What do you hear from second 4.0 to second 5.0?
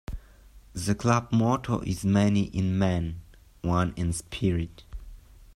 Spirit".